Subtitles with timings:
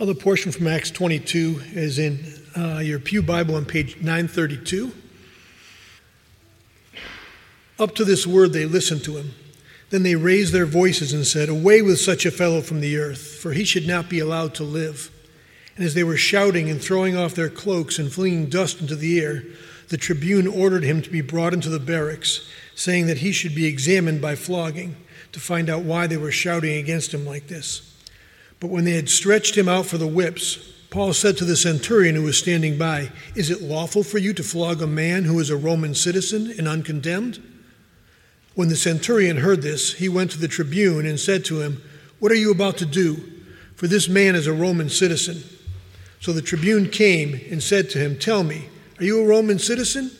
[0.00, 2.20] Other portion from Acts 22 is in
[2.56, 4.92] uh, your Pew Bible on page 932.
[7.80, 9.34] Up to this word they listened to him.
[9.90, 13.38] Then they raised their voices and said, Away with such a fellow from the earth,
[13.42, 15.10] for he should not be allowed to live.
[15.74, 19.18] And as they were shouting and throwing off their cloaks and flinging dust into the
[19.20, 19.42] air,
[19.88, 23.66] the tribune ordered him to be brought into the barracks, saying that he should be
[23.66, 24.94] examined by flogging
[25.32, 27.97] to find out why they were shouting against him like this.
[28.60, 30.56] But when they had stretched him out for the whips,
[30.90, 34.42] Paul said to the centurion who was standing by, Is it lawful for you to
[34.42, 37.42] flog a man who is a Roman citizen and uncondemned?
[38.54, 41.82] When the centurion heard this, he went to the tribune and said to him,
[42.18, 43.22] What are you about to do?
[43.76, 45.44] For this man is a Roman citizen.
[46.20, 48.68] So the tribune came and said to him, Tell me,
[48.98, 50.10] are you a Roman citizen?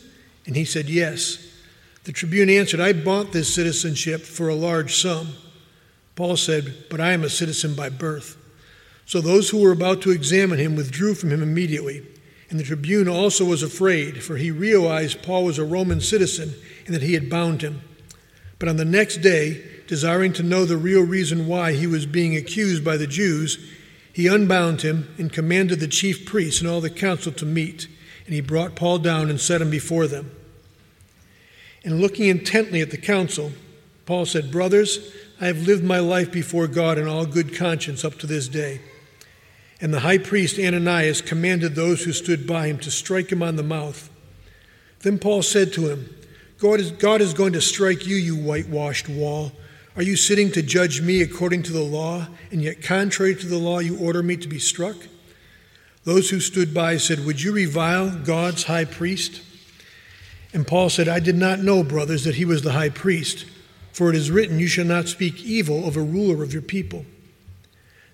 [0.47, 1.45] And he said, Yes.
[2.05, 5.29] The tribune answered, I bought this citizenship for a large sum.
[6.19, 8.37] Paul said, But I am a citizen by birth.
[9.07, 12.05] So those who were about to examine him withdrew from him immediately.
[12.51, 16.55] And the tribune also was afraid, for he realized Paul was a Roman citizen
[16.87, 17.83] and that he had bound him.
[18.59, 22.37] But on the next day, desiring to know the real reason why he was being
[22.37, 23.57] accused by the Jews,
[24.13, 27.87] he unbound him and commanded the chief priests and all the council to meet.
[28.27, 30.33] And he brought Paul down and set him before them.
[31.85, 33.53] And looking intently at the council,
[34.05, 34.99] Paul said, Brothers,
[35.41, 38.81] I have lived my life before God in all good conscience up to this day.
[39.81, 43.57] And the high priest Ananias commanded those who stood by him to strike him on
[43.57, 44.11] the mouth.
[45.01, 46.15] Then Paul said to him,
[46.59, 49.53] God is, God is going to strike you, you whitewashed wall.
[49.95, 53.59] Are you sitting to judge me according to the law, and yet contrary to the
[53.59, 54.97] law you order me to be struck?
[56.03, 59.43] Those who stood by said, Would you revile God's high priest?
[60.53, 63.45] And Paul said, I did not know, brothers, that he was the high priest,
[63.99, 67.05] for it is written, You shall not speak evil of a ruler of your people.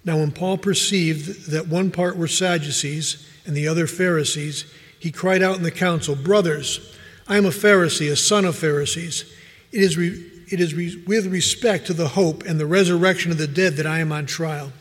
[0.02, 4.64] Now, when Paul perceived that one part were Sadducees and the other Pharisees,
[4.98, 6.96] he cried out in the council, Brothers,
[7.28, 9.30] I am a Pharisee, a son of Pharisees.
[9.72, 13.36] It is, re- it is re- with respect to the hope and the resurrection of
[13.36, 14.72] the dead that I am on trial.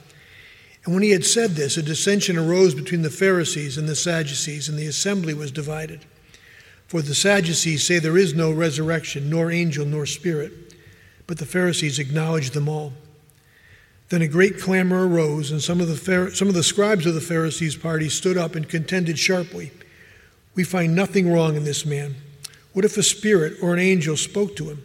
[0.85, 4.69] And when he had said this, a dissension arose between the Pharisees and the Sadducees,
[4.69, 6.05] and the assembly was divided.
[6.87, 10.72] For the Sadducees say there is no resurrection, nor angel, nor spirit,
[11.27, 12.93] but the Pharisees acknowledged them all.
[14.09, 17.21] Then a great clamor arose, and some of the, some of the scribes of the
[17.21, 19.71] Pharisees' party stood up and contended sharply.
[20.55, 22.15] We find nothing wrong in this man.
[22.73, 24.83] What if a spirit or an angel spoke to him?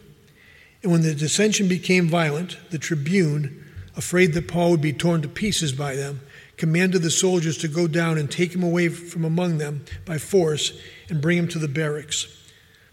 [0.81, 5.27] And when the dissension became violent, the tribune, afraid that Paul would be torn to
[5.27, 6.21] pieces by them,
[6.57, 10.79] commanded the soldiers to go down and take him away from among them by force
[11.09, 12.27] and bring him to the barracks.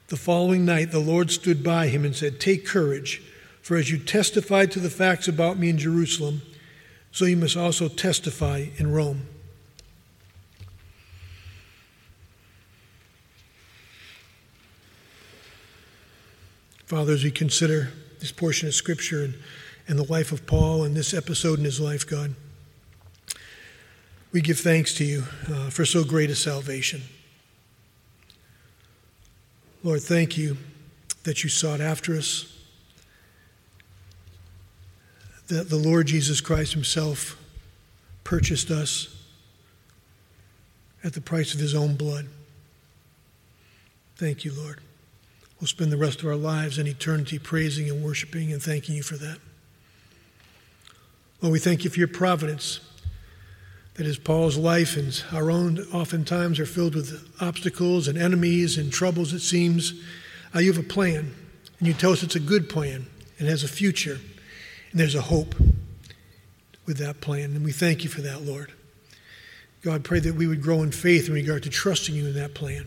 [0.09, 3.23] The following night, the Lord stood by him and said, Take courage,
[3.67, 6.41] for as you testified to the facts about me in Jerusalem,
[7.11, 9.27] so you must also testify in Rome.
[16.85, 17.91] Father, as we consider
[18.21, 19.35] this portion of Scripture and,
[19.89, 22.37] and the life of Paul and this episode in his life, God,
[24.31, 27.03] we give thanks to you uh, for so great a salvation.
[29.83, 30.57] Lord, thank you
[31.25, 32.56] that you sought after us,
[35.49, 37.41] that the Lord Jesus Christ Himself
[38.25, 39.15] purchased us
[41.05, 42.27] at the price of His own blood.
[44.17, 44.81] Thank you, Lord.
[45.61, 49.03] We'll spend the rest of our lives in eternity praising and worshiping and thanking you
[49.03, 49.39] for that.
[51.41, 52.81] Lord, we thank you for your providence.
[53.95, 58.93] That is Paul's life and our own oftentimes are filled with obstacles and enemies and
[58.93, 59.95] troubles, it seems.
[60.55, 61.35] Uh, you have a plan,
[61.79, 63.07] and you tell us it's a good plan
[63.39, 64.36] and has a future, and
[64.99, 65.55] there's a hope
[66.87, 67.57] with that plan.
[67.57, 68.73] And we thank you for that, Lord.
[69.83, 72.55] God, pray that we would grow in faith in regard to trusting you in that
[72.55, 72.87] plan.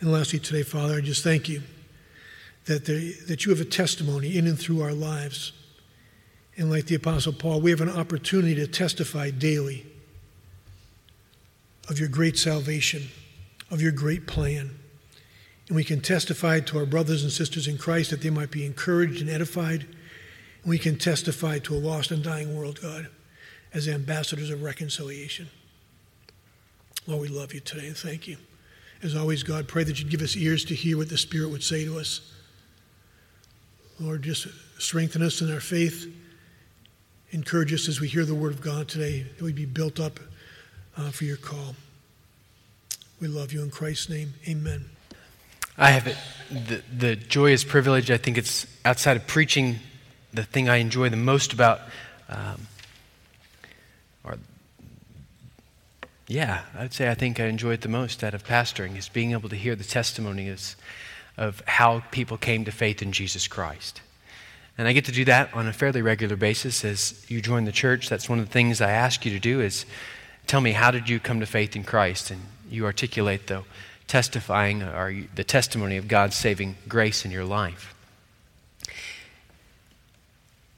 [0.00, 1.62] And lastly, today, Father, I just thank you
[2.66, 5.52] that, there, that you have a testimony in and through our lives.
[6.56, 9.86] And like the Apostle Paul, we have an opportunity to testify daily
[11.88, 13.08] of your great salvation,
[13.70, 14.78] of your great plan.
[15.68, 18.66] And we can testify to our brothers and sisters in Christ that they might be
[18.66, 19.82] encouraged and edified.
[20.62, 23.08] And we can testify to a lost and dying world, God,
[23.72, 25.48] as ambassadors of reconciliation.
[27.06, 28.36] Lord, we love you today and thank you.
[29.02, 31.62] As always, God, pray that you'd give us ears to hear what the Spirit would
[31.62, 32.32] say to us.
[34.00, 34.46] Lord, just
[34.78, 36.06] strengthen us in our faith.
[37.30, 40.20] Encourage us as we hear the word of God today, that we be built up
[40.96, 41.74] uh, for your call.
[43.20, 44.34] We love you in Christ's name.
[44.48, 44.93] Amen.
[45.76, 46.16] I have it,
[46.50, 49.80] the, the joyous privilege, I think it's outside of preaching,
[50.32, 51.80] the thing I enjoy the most about
[52.28, 52.66] um,
[54.24, 54.38] or
[56.26, 59.32] yeah, I'd say I think I enjoy it the most out of pastoring is being
[59.32, 60.76] able to hear the testimonies
[61.36, 64.00] of how people came to faith in Jesus Christ.
[64.78, 67.72] And I get to do that on a fairly regular basis as you join the
[67.72, 68.08] church.
[68.08, 69.84] That's one of the things I ask you to do is
[70.46, 73.62] tell me how did you come to faith in Christ and you articulate the
[74.14, 77.92] testifying or the testimony of God's saving grace in your life.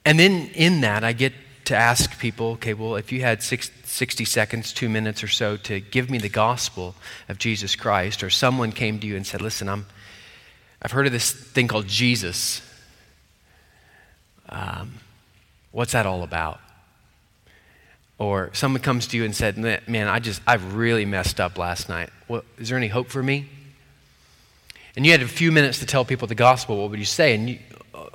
[0.06, 1.34] And then in that I get
[1.66, 5.58] to ask people, okay, well, if you had six, 60 seconds, two minutes or so
[5.58, 6.94] to give me the gospel
[7.28, 9.84] of Jesus Christ, or someone came to you and said, listen, I'm,
[10.80, 12.62] I've heard of this thing called Jesus.
[14.48, 14.94] Um,
[15.72, 16.58] what's that all about?
[18.18, 21.88] Or someone comes to you and said, man, I just, I really messed up last
[21.88, 22.08] night.
[22.28, 23.46] Well, is there any hope for me?
[24.96, 26.78] And you had a few minutes to tell people the gospel.
[26.78, 27.34] What would you say?
[27.34, 27.58] And you,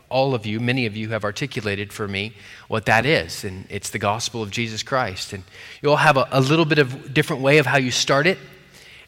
[0.09, 2.33] all of you, many of you have articulated for me
[2.67, 3.43] what that is.
[3.43, 5.33] And it's the gospel of Jesus Christ.
[5.33, 5.43] And
[5.83, 8.39] you all have a, a little bit of different way of how you start it.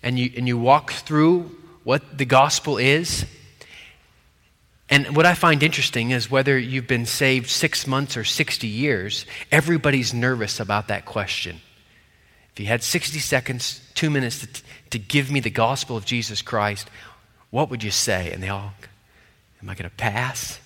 [0.03, 1.49] And you, and you walk through
[1.83, 3.25] what the gospel is.
[4.93, 9.25] And what I find interesting is whether you've been saved six months or 60 years,
[9.51, 11.61] everybody's nervous about that question.
[12.51, 14.61] If you had 60 seconds, two minutes to,
[14.91, 16.91] to give me the gospel of Jesus Christ,
[17.49, 18.31] what would you say?
[18.31, 18.75] And they all,
[19.63, 20.59] am I going to pass?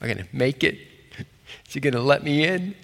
[0.00, 0.78] Am I going to make it?
[1.66, 2.76] Is he going to let me in?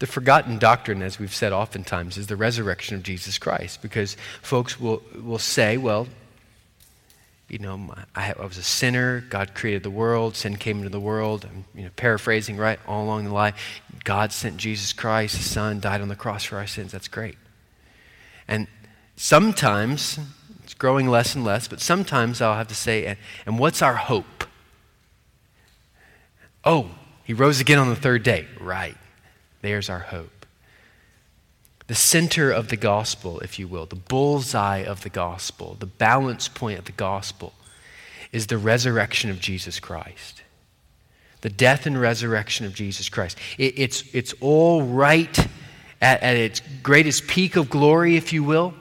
[0.00, 4.78] The forgotten doctrine, as we've said oftentimes, is the resurrection of Jesus Christ because folks
[4.78, 6.08] will, will say, well,
[7.52, 9.20] you know, I, was a sinner.
[9.28, 10.34] God created the world.
[10.34, 11.44] Sin came into the world.
[11.44, 13.52] I'm you know, paraphrasing right all along the line.
[14.04, 16.92] God sent Jesus Christ, His Son, died on the cross for our sins.
[16.92, 17.36] That's great.
[18.48, 18.68] And
[19.16, 20.18] sometimes,
[20.64, 23.96] it's growing less and less, but sometimes I'll have to say, and, and what's our
[23.96, 24.44] hope?
[26.64, 26.90] Oh,
[27.22, 28.46] he rose again on the third day.
[28.58, 28.96] Right.
[29.60, 30.31] There's our hope.
[31.88, 36.48] The center of the gospel, if you will, the bullseye of the gospel, the balance
[36.48, 37.52] point of the gospel,
[38.30, 40.42] is the resurrection of Jesus Christ.
[41.40, 43.36] The death and resurrection of Jesus Christ.
[43.58, 45.36] It, it's, it's all right
[46.00, 48.74] at, at its greatest peak of glory, if you will.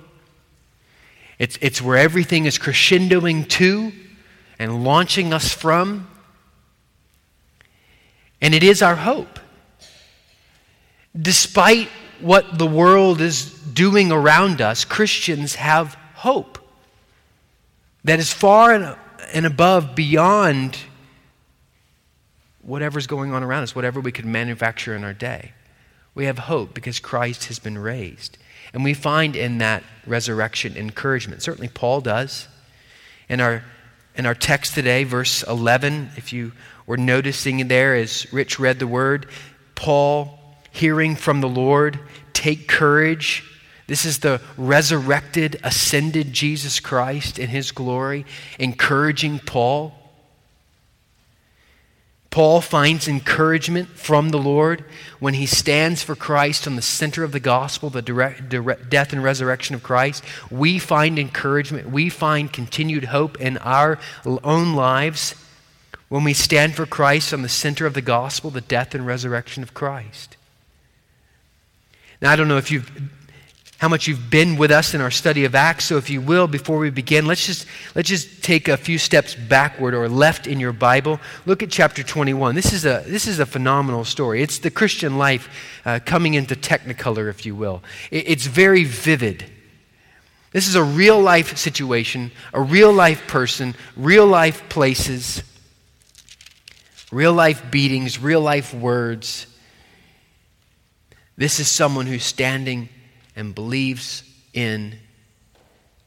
[1.40, 3.92] It's, it's where everything is crescendoing to
[4.60, 6.08] and launching us from.
[8.42, 9.40] And it is our hope.
[11.20, 11.90] Despite
[12.22, 16.58] what the world is doing around us, Christians have hope
[18.04, 18.98] that is far
[19.34, 20.78] and above, beyond
[22.62, 25.54] whatever's going on around us, whatever we could manufacture in our day.
[26.14, 28.38] We have hope because Christ has been raised.
[28.74, 31.42] And we find in that resurrection encouragement.
[31.42, 32.48] Certainly, Paul does.
[33.30, 33.64] In our,
[34.16, 36.52] in our text today, verse 11, if you
[36.86, 39.28] were noticing there as Rich read the word,
[39.76, 40.40] Paul,
[40.72, 42.00] hearing from the Lord,
[42.34, 43.44] take courage.
[43.88, 48.26] This is the resurrected, ascended Jesus Christ in his glory,
[48.58, 49.94] encouraging Paul.
[52.30, 54.86] Paul finds encouragement from the Lord
[55.20, 59.12] when he stands for Christ on the center of the gospel, the direct, direct, death
[59.12, 60.24] and resurrection of Christ.
[60.50, 61.90] We find encouragement.
[61.90, 65.36] We find continued hope in our own lives
[66.08, 69.62] when we stand for Christ on the center of the gospel, the death and resurrection
[69.62, 70.38] of Christ.
[72.22, 72.90] Now, I don't know if you've
[73.82, 75.86] how much you've been with us in our study of Acts.
[75.86, 79.34] So, if you will, before we begin, let's just, let's just take a few steps
[79.34, 81.20] backward or left in your Bible.
[81.48, 82.54] Look at chapter 21.
[82.54, 84.44] This is a, this is a phenomenal story.
[84.44, 85.50] It's the Christian life
[85.84, 87.82] uh, coming into technicolor, if you will.
[88.12, 89.46] It, it's very vivid.
[90.52, 95.42] This is a real life situation, a real life person, real life places,
[97.12, 99.48] real life beatings, real life words.
[101.42, 102.88] This is someone who's standing
[103.36, 104.22] and believes
[104.54, 104.94] in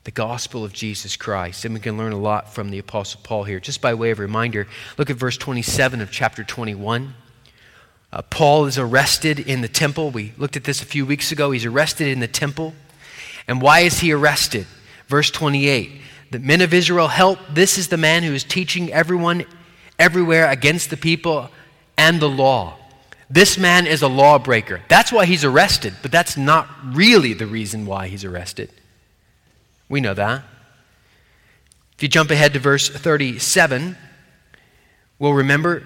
[0.05, 1.65] the gospel of Jesus Christ.
[1.65, 3.59] And we can learn a lot from the Apostle Paul here.
[3.59, 7.15] Just by way of reminder, look at verse 27 of chapter 21.
[8.13, 10.13] Uh, Paul is arrested in the temple.
[10.13, 11.51] We looked at this a few weeks ago.
[11.51, 12.73] He's arrested in the temple.
[13.49, 14.69] And why is he arrested?
[15.09, 16.01] Verse 28
[16.31, 17.41] The men of Israel help.
[17.51, 19.47] This is the man who is teaching everyone
[19.99, 21.51] everywhere against the people
[21.99, 22.79] and the law.
[23.35, 24.81] This man is a lawbreaker.
[24.87, 28.71] That's why he's arrested, but that's not really the reason why he's arrested.
[29.89, 30.45] We know that.
[31.97, 33.97] If you jump ahead to verse 37,
[35.19, 35.83] we'll remember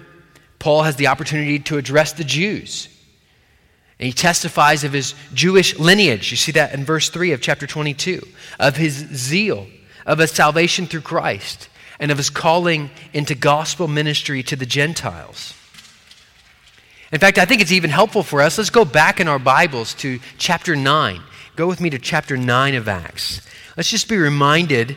[0.59, 2.87] Paul has the opportunity to address the Jews.
[3.97, 6.29] And he testifies of his Jewish lineage.
[6.29, 8.27] You see that in verse 3 of chapter 22,
[8.59, 9.65] of his zeal,
[10.05, 11.67] of his salvation through Christ,
[11.99, 15.55] and of his calling into gospel ministry to the Gentiles.
[17.11, 18.59] In fact, I think it's even helpful for us.
[18.59, 21.21] Let's go back in our Bibles to chapter 9.
[21.55, 23.41] Go with me to chapter 9 of Acts.
[23.75, 24.95] Let's just be reminded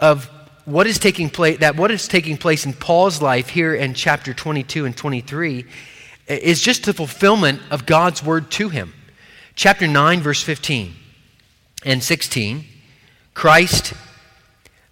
[0.00, 0.28] of
[0.64, 4.34] what is taking place that what is taking place in Paul's life here in chapter
[4.34, 5.64] 22 and 23
[6.26, 8.92] is just the fulfillment of God's word to him.
[9.54, 10.94] Chapter 9 verse 15
[11.84, 12.64] and 16
[13.34, 13.94] Christ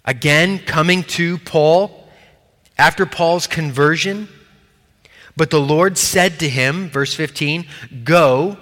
[0.05, 2.09] again coming to Paul
[2.77, 4.29] after Paul's conversion
[5.37, 7.65] but the Lord said to him verse 15
[8.03, 8.57] go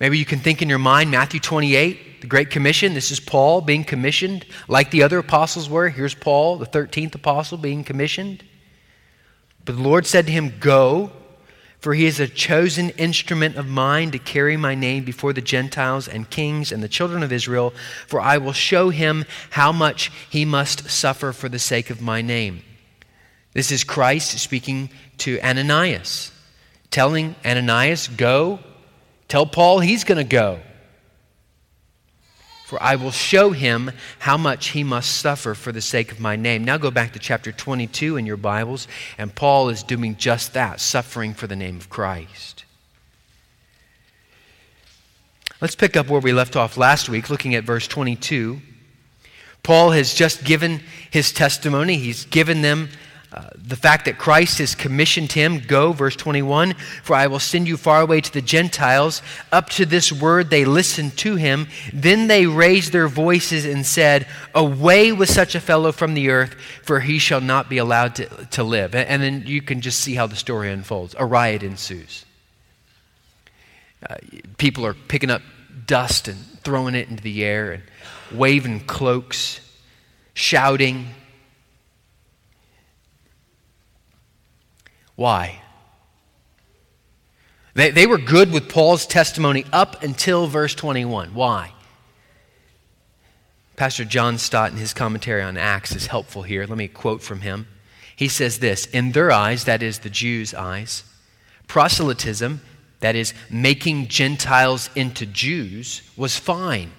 [0.00, 2.94] maybe you can think in your mind Matthew 28 the Great Commission.
[2.94, 5.88] This is Paul being commissioned, like the other apostles were.
[5.88, 8.44] Here's Paul, the 13th apostle, being commissioned.
[9.64, 11.12] But the Lord said to him, Go,
[11.78, 16.08] for he is a chosen instrument of mine to carry my name before the Gentiles
[16.08, 17.72] and kings and the children of Israel,
[18.06, 22.20] for I will show him how much he must suffer for the sake of my
[22.20, 22.62] name.
[23.58, 26.30] This is Christ speaking to Ananias,
[26.92, 28.60] telling Ananias, Go.
[29.26, 30.60] Tell Paul he's going to go
[32.66, 36.36] for I will show him how much he must suffer for the sake of my
[36.36, 36.62] name.
[36.62, 38.86] Now go back to chapter 22 in your Bibles,
[39.16, 42.64] and Paul is doing just that, suffering for the name of Christ.
[45.60, 48.60] Let's pick up where we left off last week, looking at verse 22.
[49.64, 51.96] Paul has just given his testimony.
[51.96, 52.90] He's given them
[53.30, 57.68] uh, the fact that Christ has commissioned him, go, verse 21, for I will send
[57.68, 59.20] you far away to the Gentiles.
[59.52, 61.68] Up to this word they listened to him.
[61.92, 66.54] Then they raised their voices and said, Away with such a fellow from the earth,
[66.82, 68.94] for he shall not be allowed to, to live.
[68.94, 71.14] And, and then you can just see how the story unfolds.
[71.18, 72.24] A riot ensues.
[74.08, 74.16] Uh,
[74.56, 75.42] people are picking up
[75.86, 77.82] dust and throwing it into the air and
[78.32, 79.60] waving cloaks,
[80.32, 81.08] shouting
[85.18, 85.62] Why?
[87.74, 91.34] They, they were good with Paul's testimony up until verse 21.
[91.34, 91.72] Why?
[93.74, 96.66] Pastor John Stott, in his commentary on Acts, is helpful here.
[96.66, 97.66] Let me quote from him.
[98.14, 101.02] He says this In their eyes, that is the Jews' eyes,
[101.66, 102.60] proselytism,
[103.00, 106.92] that is making Gentiles into Jews, was fine.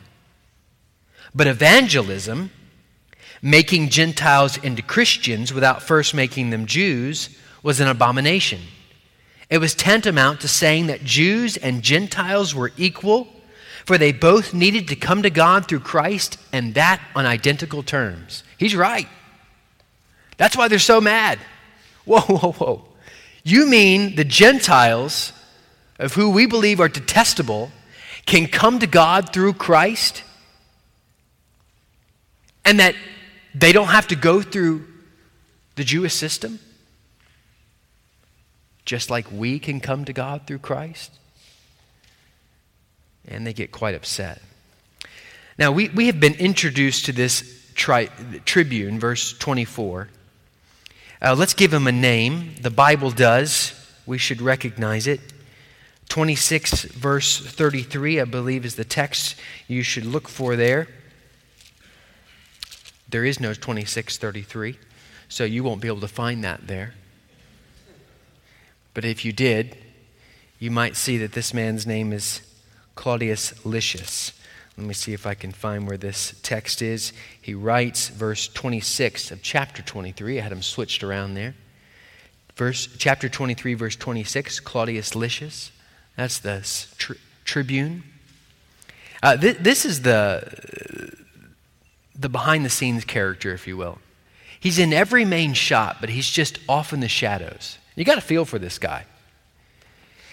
[1.33, 2.51] But evangelism,
[3.41, 7.29] making Gentiles into Christians without first making them Jews,
[7.63, 8.61] was an abomination.
[9.49, 13.27] It was tantamount to saying that Jews and Gentiles were equal,
[13.85, 18.43] for they both needed to come to God through Christ, and that on identical terms.
[18.57, 19.07] He's right.
[20.37, 21.39] That's why they're so mad.
[22.05, 22.85] Whoa, whoa, whoa.
[23.43, 25.31] You mean the Gentiles,
[25.99, 27.71] of who we believe are detestable,
[28.25, 30.23] can come to God through Christ?
[32.65, 32.95] And that
[33.53, 34.87] they don't have to go through
[35.75, 36.59] the Jewish system?
[38.89, 41.12] Just like we can come to God through Christ?
[43.27, 44.41] And they get quite upset.
[45.60, 48.10] Now, we, we have been introduced to this tri-
[48.46, 50.10] tribune, verse 24.
[51.22, 52.55] Uh, let's give him a name.
[52.62, 53.75] The Bible does.
[54.08, 55.22] We should recognize it.
[56.08, 59.36] 26, verse 33, I believe, is the text
[59.67, 60.88] you should look for there.
[63.08, 64.79] There is no 26, 33,
[65.27, 66.96] so you won't be able to find that there.
[68.93, 69.77] But if you did,
[70.60, 72.41] you might see that this man's name is
[72.96, 74.34] Claudius Lysias.
[74.77, 77.12] Let me see if I can find where this text is.
[77.41, 80.39] He writes, verse 26 of chapter 23.
[80.39, 81.55] I had him switched around there.
[82.55, 85.72] Verse, chapter 23, verse 26, Claudius Lysias.
[86.15, 86.65] That's the
[86.98, 87.15] tri-
[87.46, 88.03] tribune.
[89.24, 91.13] Uh, th- this is the,
[92.17, 94.00] the behind the scenes character, if you will.
[94.60, 97.77] He's in every main shot, but he's just off in the shadows.
[97.99, 99.03] You got to feel for this guy.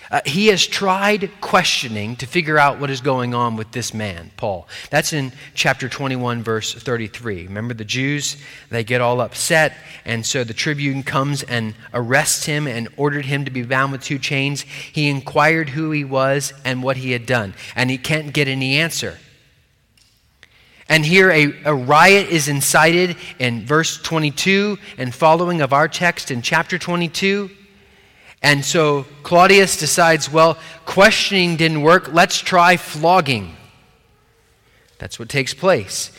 [0.09, 4.31] Uh, he has tried questioning to figure out what is going on with this man,
[4.37, 4.69] Paul.
[4.89, 7.49] That's in chapter 21, verse 33.
[7.49, 8.37] Remember the Jews?
[8.71, 13.45] They get all upset, and so the tribune comes and arrests him and ordered him
[13.47, 14.61] to be bound with two chains.
[14.61, 18.79] He inquired who he was and what he had done, and he can't get any
[18.79, 19.19] answer.
[20.89, 26.31] And here a, a riot is incited in verse 22 and following of our text
[26.31, 27.51] in chapter 22.
[28.43, 32.13] And so Claudius decides, well, questioning didn't work.
[32.13, 33.57] Let's try flogging.
[34.99, 36.13] That's what takes place.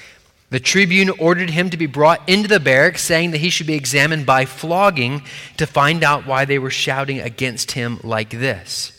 [0.49, 3.75] The tribune ordered him to be brought into the barracks, saying that he should be
[3.75, 5.23] examined by flogging
[5.57, 8.93] to find out why they were shouting against him like this.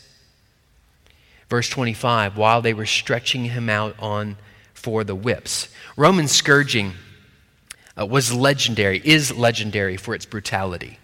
[1.49, 4.37] Verse 25 while they were stretching him out on
[4.73, 5.69] for the whips.
[5.97, 6.93] Roman scourging
[7.99, 10.99] uh, was legendary, is legendary for its brutality.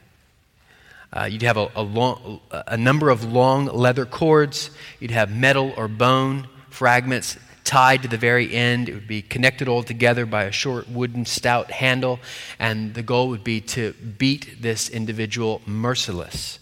[1.15, 4.69] Uh, you'd have a, a, long, a number of long leather cords.
[4.99, 8.89] You'd have metal or bone fragments tied to the very end.
[8.89, 12.19] It would be connected all together by a short wooden stout handle,
[12.59, 16.59] and the goal would be to beat this individual merciless,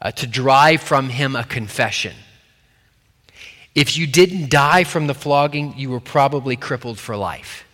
[0.00, 2.14] uh, to drive from him a confession.
[3.74, 7.66] If you didn't die from the flogging, you were probably crippled for life.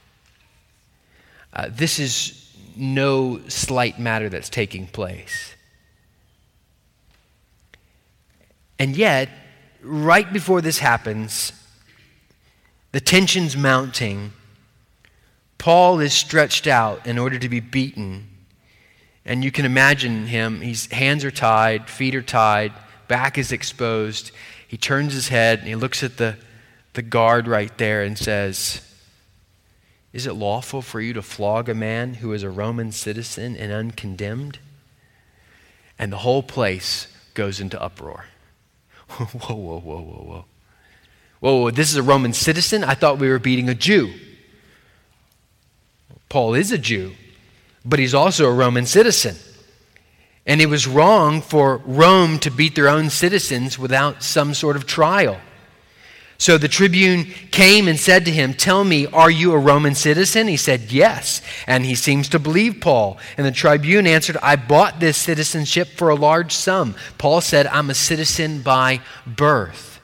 [1.53, 5.52] Uh, this is no slight matter that's taking place.
[8.83, 9.29] And yet,
[9.81, 11.53] right before this happens,
[12.91, 14.33] the tension's mounting.
[15.57, 18.27] Paul is stretched out in order to be beaten.
[19.25, 20.63] And you can imagine him.
[20.63, 22.73] His hands are tied, feet are tied,
[23.07, 24.33] back is exposed.
[24.67, 26.37] He turns his head and he looks at the,
[26.95, 28.81] the guard right there and says,
[30.13, 33.71] Is it lawful for you to flog a man who is a Roman citizen and
[33.71, 34.59] uncondemned?
[36.01, 38.25] And the whole place goes into uproar.
[39.13, 40.45] Whoa, whoa, whoa, whoa, whoa.
[41.41, 42.85] Whoa, this is a Roman citizen?
[42.85, 44.13] I thought we were beating a Jew.
[46.29, 47.13] Paul is a Jew,
[47.85, 49.37] but he's also a Roman citizen.
[50.47, 54.87] And it was wrong for Rome to beat their own citizens without some sort of
[54.87, 55.39] trial.
[56.39, 60.49] So the tribune came and said to him, Tell me, are you a Roman citizen?
[60.49, 61.41] He said, Yes.
[61.67, 63.19] And he seems to believe Paul.
[63.37, 66.97] And the tribune answered, I bought this citizenship for a large sum.
[67.19, 70.01] Paul said, I'm a citizen by birth.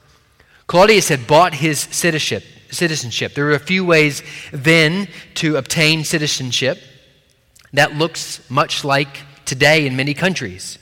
[0.67, 2.45] Claudius had bought his citizenship.
[2.71, 3.35] Citizenship.
[3.35, 6.79] There were a few ways then to obtain citizenship
[7.73, 10.79] that looks much like today in many countries.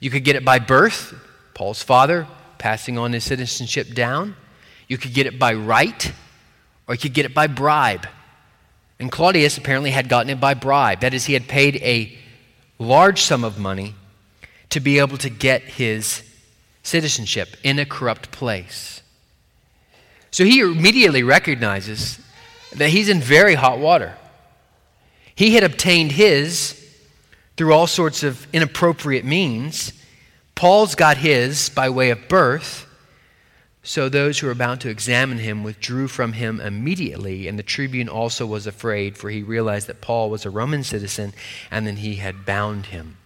[0.00, 1.14] You could get it by birth,
[1.54, 2.26] Paul's father
[2.58, 4.34] passing on his citizenship down.
[4.88, 6.12] You could get it by right,
[6.86, 8.06] or you could get it by bribe.
[8.98, 11.00] And Claudius apparently had gotten it by bribe.
[11.00, 12.18] That is, he had paid a
[12.78, 13.94] large sum of money
[14.70, 16.22] to be able to get his
[16.82, 19.02] citizenship in a corrupt place.
[20.30, 22.18] So he immediately recognizes
[22.74, 24.16] that he's in very hot water.
[25.34, 26.74] He had obtained his
[27.56, 29.92] through all sorts of inappropriate means.
[30.54, 32.86] Paul's got his by way of birth.
[33.88, 38.06] So those who were about to examine him withdrew from him immediately, and the tribune
[38.06, 41.32] also was afraid, for he realized that Paul was a Roman citizen
[41.70, 43.16] and that he had bound him.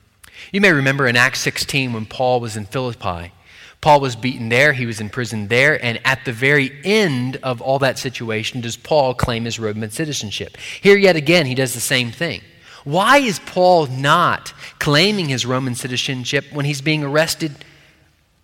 [0.52, 3.32] You may remember in Acts 16 when Paul was in Philippi.
[3.80, 7.60] Paul was beaten there, he was in prison there, and at the very end of
[7.60, 10.56] all that situation does Paul claim his Roman citizenship.
[10.80, 12.40] Here, yet again, he does the same thing.
[12.84, 17.52] Why is Paul not claiming his Roman citizenship when he's being arrested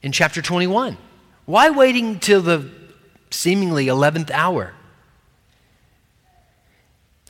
[0.03, 0.99] in chapter 21?
[1.49, 2.69] Why waiting till the
[3.31, 4.75] seemingly 11th hour?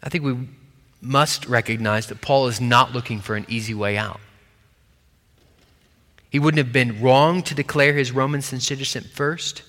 [0.02, 0.48] I think we
[1.00, 4.18] must recognize that Paul is not looking for an easy way out.
[6.30, 9.62] He wouldn't have been wrong to declare his Roman citizenship first,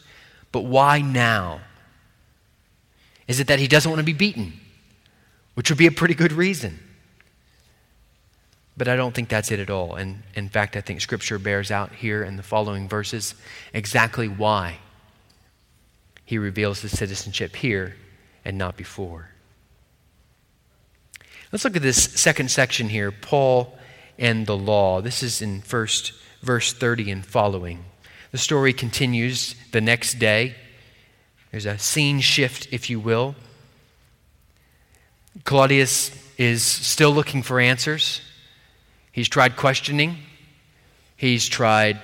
[0.51, 1.61] but why now?
[3.27, 4.53] Is it that he doesn't want to be beaten?
[5.53, 6.79] Which would be a pretty good reason.
[8.79, 9.95] But I don't think that's it at all.
[9.95, 13.35] And in fact, I think Scripture bears out here in the following verses
[13.73, 14.77] exactly why
[16.23, 17.97] he reveals his citizenship here
[18.45, 19.31] and not before.
[21.51, 23.77] Let's look at this second section here Paul
[24.17, 25.01] and the law.
[25.01, 27.83] This is in First verse 30 and following.
[28.31, 30.55] The story continues the next day.
[31.51, 33.35] There's a scene shift, if you will.
[35.43, 38.21] Claudius is still looking for answers.
[39.19, 40.15] He's tried questioning,
[41.17, 41.99] he's tried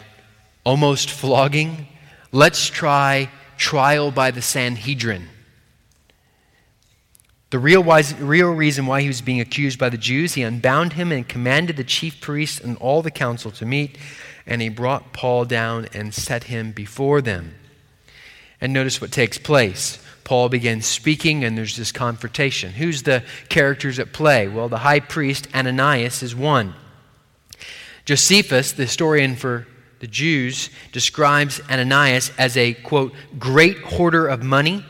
[0.65, 1.87] almost flogging.
[2.33, 5.29] Let's try trial by the Sanhedrin.
[7.51, 10.91] The real, wise, real reason why he was being accused by the Jews, he unbound
[10.91, 13.97] him and commanded the chief priests and all the council to meet,
[14.45, 17.55] and he brought Paul down and set him before them.
[18.59, 19.99] And notice what takes place.
[20.25, 22.73] Paul begins speaking, and there's this confrontation.
[22.73, 24.49] Who's the characters at play?
[24.49, 26.75] Well, the high priest, Ananias, is one.
[28.05, 29.67] Josephus, the historian for
[29.99, 34.85] the Jews, describes Ananias as a, quote, great hoarder of money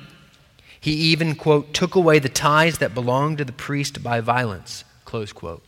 [0.86, 5.34] he even, quote, took away the ties that belonged to the priest by violence, close
[5.34, 5.64] quote.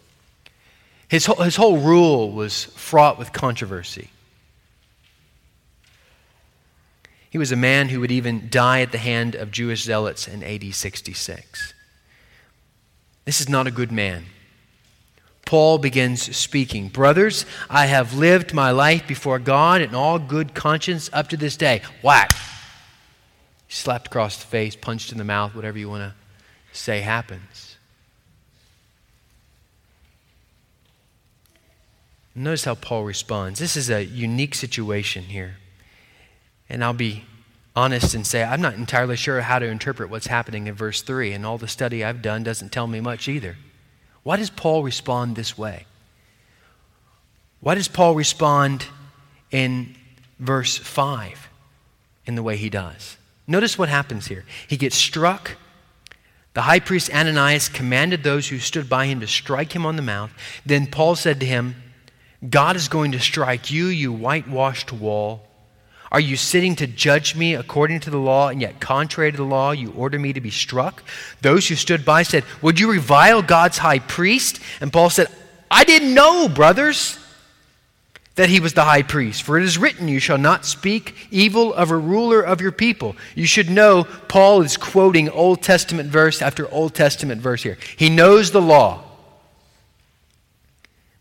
[1.07, 4.12] His whole, his whole rule was fraught with controversy.
[7.31, 10.43] He was a man who would even die at the hand of Jewish zealots in
[10.43, 11.73] AD 66.
[13.25, 14.25] This is not a good man.
[15.47, 21.10] Paul begins speaking Brothers, I have lived my life before God in all good conscience
[21.13, 21.81] up to this day.
[22.03, 22.31] Whack!
[23.69, 26.13] slapped across the face, punched in the mouth, whatever you want to
[26.77, 27.77] say happens.
[32.36, 33.57] Notice how Paul responds.
[33.57, 35.55] This is a unique situation here.
[36.69, 37.23] And I'll be
[37.73, 41.31] honest and say I'm not entirely sure how to interpret what's happening in verse 3,
[41.31, 43.55] and all the study I've done doesn't tell me much either.
[44.27, 45.85] Why does Paul respond this way?
[47.61, 48.85] Why does Paul respond
[49.51, 49.95] in
[50.37, 51.47] verse 5
[52.25, 53.15] in the way he does?
[53.47, 54.43] Notice what happens here.
[54.67, 55.55] He gets struck.
[56.55, 60.01] The high priest Ananias commanded those who stood by him to strike him on the
[60.01, 60.33] mouth.
[60.65, 61.81] Then Paul said to him,
[62.49, 65.47] God is going to strike you, you whitewashed wall.
[66.12, 69.43] Are you sitting to judge me according to the law, and yet contrary to the
[69.43, 71.04] law, you order me to be struck?
[71.41, 74.60] Those who stood by said, Would you revile God's high priest?
[74.80, 75.28] And Paul said,
[75.70, 77.20] I didn't know, brothers,
[78.36, 79.43] that he was the high priest.
[79.43, 83.15] For it is written, You shall not speak evil of a ruler of your people.
[83.36, 87.78] You should know Paul is quoting Old Testament verse after Old Testament verse here.
[87.98, 89.04] He knows the law.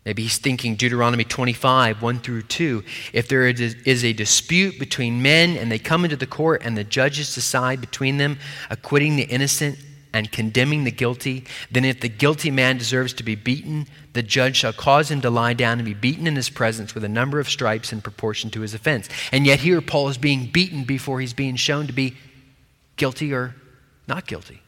[0.07, 2.81] Maybe he's thinking Deuteronomy 25, 1 through 2.
[3.11, 6.85] If there is a dispute between men and they come into the court and the
[6.85, 8.39] judges decide between them,
[8.69, 9.77] acquitting the innocent
[10.13, 14.55] and condemning the guilty, then if the guilty man deserves to be beaten, the judge
[14.55, 17.37] shall cause him to lie down and be beaten in his presence with a number
[17.41, 19.09] of stripes in proportion to his offense.
[19.33, 22.15] And yet here Paul is being beaten before he's being shown to be
[22.95, 23.55] guilty or
[24.07, 24.61] not guilty.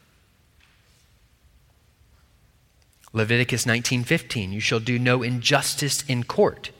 [3.12, 6.70] Leviticus 19:15 You shall do no injustice in court.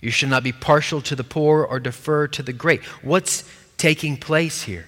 [0.00, 2.84] You shall not be partial to the poor or defer to the great.
[3.02, 3.44] What's
[3.76, 4.86] taking place here?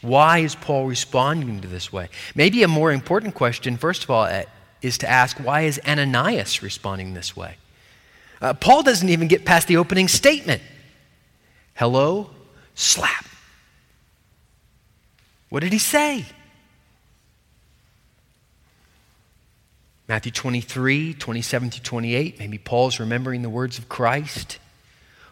[0.00, 2.08] Why is Paul responding to this way?
[2.34, 4.44] Maybe a more important question, first of all, uh,
[4.82, 7.56] is to ask why is Ananias responding this way?
[8.40, 10.62] Uh, Paul doesn't even get past the opening statement.
[11.74, 12.30] Hello,
[12.74, 13.26] slap.
[15.48, 16.26] What did he say?
[20.08, 22.38] Matthew 23, 27 through 28.
[22.38, 24.58] Maybe Paul's remembering the words of Christ.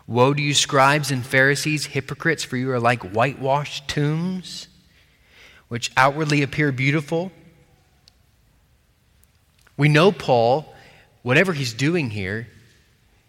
[0.07, 4.69] Woe to you, scribes and Pharisees, hypocrites, for you are like whitewashed tombs,
[5.69, 7.31] which outwardly appear beautiful.
[9.77, 10.75] We know Paul,
[11.23, 12.49] whatever he's doing here,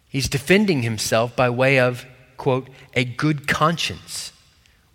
[0.09, 2.05] he's defending himself by way of,
[2.37, 4.31] quote, a good conscience.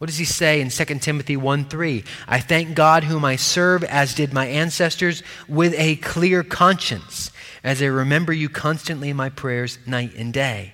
[0.00, 2.04] What does he say in 2 Timothy 1 3?
[2.26, 7.30] I thank God whom I serve, as did my ancestors, with a clear conscience,
[7.62, 10.72] as I remember you constantly in my prayers night and day.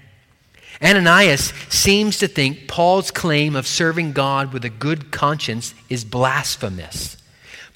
[0.81, 7.17] Ananias seems to think Paul's claim of serving God with a good conscience is blasphemous.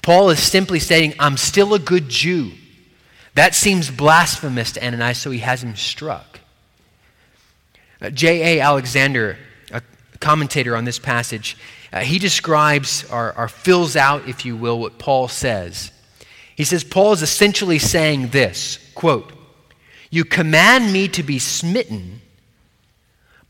[0.01, 2.53] Paul is simply stating, I'm still a good Jew.
[3.35, 6.39] That seems blasphemous to Ananias, so he has him struck.
[8.13, 8.61] J.A.
[8.61, 9.37] Alexander
[10.21, 11.57] commentator on this passage,
[11.91, 15.91] uh, he describes or, or fills out, if you will, what Paul says.
[16.55, 19.33] He says, Paul is essentially saying this quote,
[20.09, 22.20] You command me to be smitten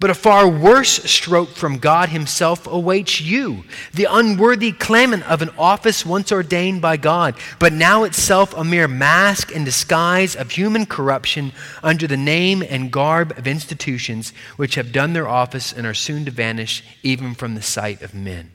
[0.02, 5.52] but a far worse stroke from God Himself awaits you, the unworthy claimant of an
[5.60, 10.88] office once ordained by God, but now itself a mere mask and disguise of human
[10.88, 15.94] corruption under the name and garb of institutions which have done their office and are
[15.94, 18.52] soon to vanish even from the sight of men.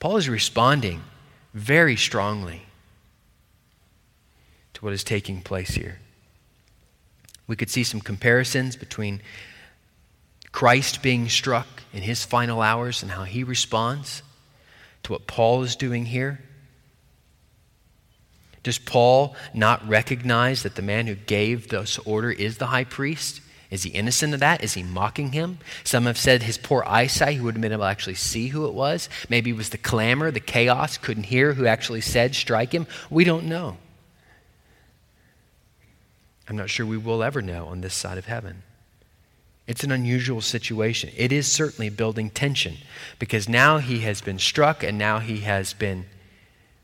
[0.00, 1.00] Paul is responding
[1.54, 2.62] very strongly
[4.74, 6.00] to what is taking place here.
[7.46, 9.20] We could see some comparisons between
[10.52, 14.22] Christ being struck in his final hours and how he responds
[15.04, 16.40] to what Paul is doing here?
[18.62, 23.40] Does Paul not recognize that the man who gave this order is the high priest?
[23.70, 24.62] Is he innocent of that?
[24.62, 25.58] Is he mocking him?
[25.84, 28.66] Some have said his poor eyesight, he would have been able to actually see who
[28.66, 29.08] it was.
[29.28, 32.86] Maybe it was the clamor, the chaos, couldn't hear who actually said, strike him.
[33.08, 33.76] We don't know.
[36.48, 38.64] I'm not sure we will ever know on this side of heaven.
[39.70, 41.12] It's an unusual situation.
[41.16, 42.78] It is certainly building tension
[43.20, 46.06] because now he has been struck and now he has been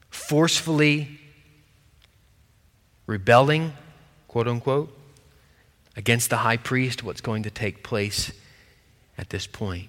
[0.09, 1.19] forcefully
[3.09, 3.73] rebelling,
[4.29, 4.97] quote unquote,
[5.97, 7.03] against the high priest.
[7.03, 8.31] What's going to take place
[9.19, 9.89] at this point?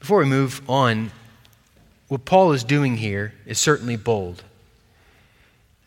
[0.00, 1.12] Before we move on,
[2.08, 4.44] what Paul is doing here is certainly bold.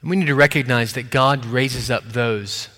[0.01, 2.69] And we need to recognize that God raises up those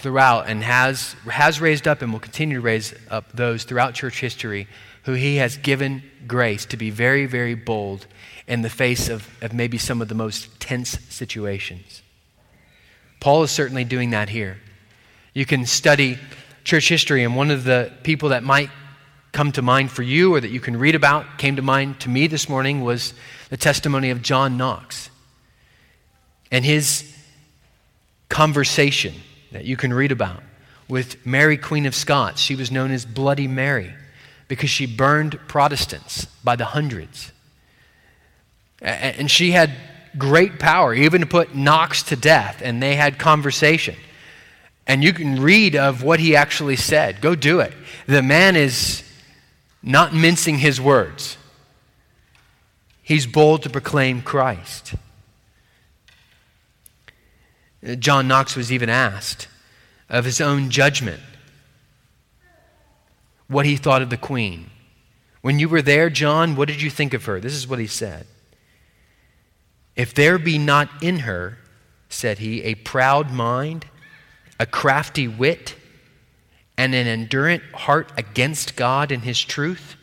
[0.00, 4.20] throughout and has, has raised up and will continue to raise up those throughout church
[4.20, 4.66] history
[5.04, 8.06] who he has given grace to be very, very bold
[8.46, 12.02] in the face of, of maybe some of the most tense situations.
[13.20, 14.58] Paul is certainly doing that here.
[15.34, 16.18] You can study
[16.64, 18.70] church history, and one of the people that might
[19.32, 22.08] come to mind for you or that you can read about, came to mind to
[22.08, 23.14] me this morning, was
[23.50, 25.10] the testimony of John Knox
[26.50, 27.14] and his
[28.28, 29.14] conversation
[29.52, 30.42] that you can read about
[30.88, 32.40] with Mary, Queen of Scots.
[32.40, 33.92] She was known as Bloody Mary
[34.48, 37.32] because she burned Protestants by the hundreds.
[38.80, 39.72] And she had
[40.16, 43.96] great power, even to put Knox to death, and they had conversation.
[44.86, 47.20] And you can read of what he actually said.
[47.20, 47.72] Go do it.
[48.06, 49.02] The man is
[49.82, 51.36] not mincing his words,
[53.02, 54.94] he's bold to proclaim Christ.
[57.96, 59.48] John Knox was even asked
[60.08, 61.20] of his own judgment
[63.46, 64.70] what he thought of the queen.
[65.40, 67.40] When you were there, John, what did you think of her?
[67.40, 68.26] This is what he said.
[69.96, 71.58] If there be not in her,
[72.08, 73.86] said he, a proud mind,
[74.60, 75.74] a crafty wit,
[76.76, 79.96] and an endurant heart against God and his truth,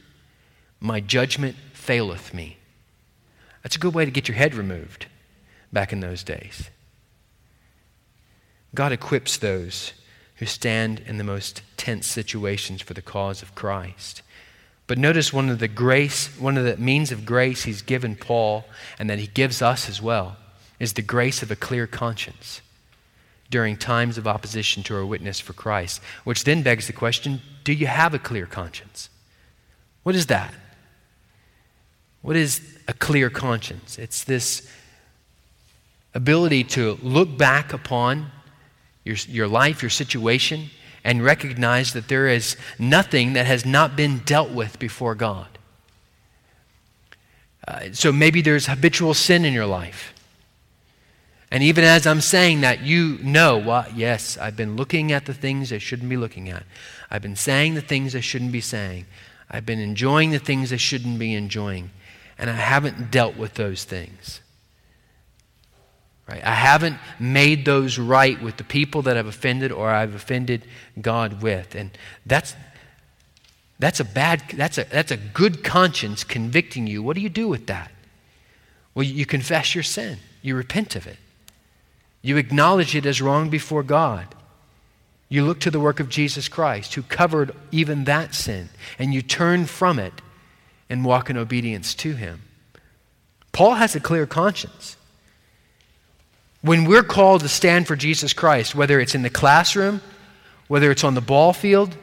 [0.80, 2.58] my judgment faileth me.
[3.64, 5.06] That's a good way to get your head removed
[5.72, 6.70] back in those days.
[8.76, 9.94] God equips those
[10.36, 14.22] who stand in the most tense situations for the cause of Christ.
[14.88, 18.66] But notice one of the grace, one of the means of grace he's given Paul
[19.00, 20.38] and that he gives us as well
[20.80, 22.62] is the grace of a clear conscience
[23.50, 27.74] during times of opposition to our witness for Christ, which then begs the question do
[27.74, 29.10] you have a clear conscience?
[30.04, 30.54] What is that?
[32.22, 33.98] What is a clear conscience?
[33.98, 34.70] It's this
[36.14, 38.32] ability to look back upon
[39.06, 40.70] your, your life, your situation,
[41.06, 45.48] and recognize that there is nothing that has not been dealt with before God.
[47.68, 50.14] Uh, so maybe there's habitual sin in your life.
[51.52, 55.34] And even as I'm saying that, you know, well, yes, I've been looking at the
[55.34, 56.64] things I shouldn't be looking at.
[57.10, 59.06] I've been saying the things I shouldn't be saying.
[59.50, 61.92] I've been enjoying the things I shouldn't be enjoying.
[62.38, 64.42] And I haven't dealt with those things.
[66.28, 66.44] Right?
[66.44, 70.66] I haven't made those right with the people that I've offended or I've offended
[71.00, 71.76] God with.
[71.76, 71.92] And
[72.26, 72.56] that's
[73.78, 77.04] that's a bad that's a that's a good conscience convicting you.
[77.04, 77.92] What do you do with that?
[78.96, 80.18] Well, you confess your sin.
[80.42, 81.18] You repent of it.
[82.22, 84.34] You acknowledge it as wrong before God.
[85.30, 89.22] You look to the work of Jesus Christ, who covered even that sin, and you
[89.22, 90.14] turn from it
[90.90, 92.42] and walk in obedience to him.
[93.52, 94.98] Paul has a clear conscience.
[96.66, 100.02] When we're called to stand for Jesus Christ, whether it's in the classroom,
[100.68, 101.96] whether it's on the ball field,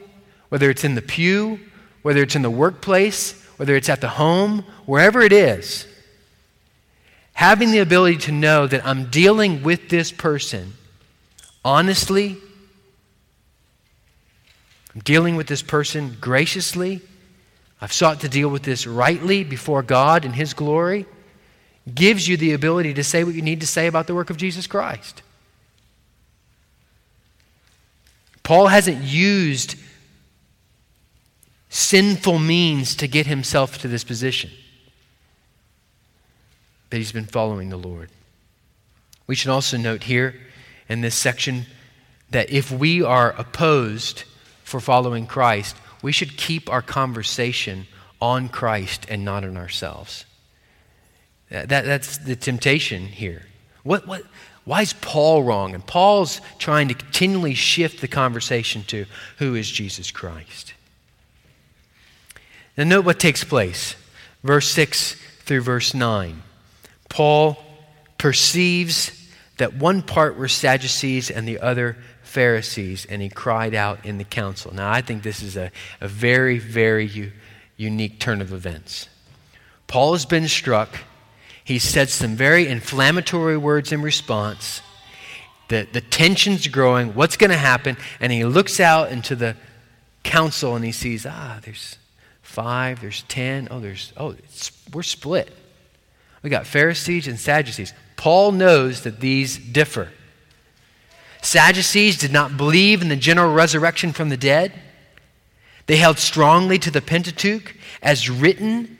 [0.51, 1.59] whether it's in the pew,
[2.03, 5.89] whether it's in the workplace, whether it's at the home, wherever it is,
[7.33, 10.75] having the ability to know that I'm dealing with this person
[11.65, 12.37] honestly,
[14.95, 17.01] I'm dealing with this person graciously,
[17.81, 21.05] I've sought to deal with this rightly before God in His glory
[21.93, 24.37] gives you the ability to say what you need to say about the work of
[24.37, 25.23] Jesus Christ.
[28.43, 29.77] Paul hasn't used
[31.69, 34.51] sinful means to get himself to this position,
[36.91, 38.11] but he's been following the Lord.
[39.27, 40.35] We should also note here
[40.89, 41.67] in this section
[42.31, 44.25] that if we are opposed
[44.65, 47.87] for following Christ, we should keep our conversation
[48.21, 50.25] on Christ and not on ourselves.
[51.53, 53.43] Uh, that, that's the temptation here.
[53.83, 54.23] What, what,
[54.65, 55.75] why is Paul wrong?
[55.75, 59.07] And Paul's trying to continually shift the conversation to
[59.39, 60.75] who is Jesus Christ.
[62.77, 63.97] Now, note what takes place.
[64.43, 66.43] Verse 6 through verse 9.
[67.09, 67.63] Paul
[68.19, 69.11] perceives
[69.59, 74.25] that one part were Sadducees and the other Pharisees, and he cried out in the
[74.25, 74.73] council.
[74.73, 77.33] Now, I think this is a, a very, very u-
[77.77, 79.09] unique turn of events.
[79.87, 80.97] Paul has been struck
[81.65, 84.83] he said some very inflammatory words in response.
[85.69, 87.15] The, the tension's growing.
[87.15, 87.97] What's going to happen?
[88.21, 89.57] And he looks out into the
[90.23, 91.99] council and he sees, ah, there's
[92.43, 93.69] five, there's ten.
[93.71, 94.35] Oh, there's, oh,
[94.93, 95.51] we're split.
[96.43, 97.95] We got Pharisees and Sadducees.
[98.17, 100.11] Paul knows that these differ.
[101.41, 104.73] Sadducees did not believe in the general resurrection from the dead.
[105.87, 108.99] They held strongly to the Pentateuch as written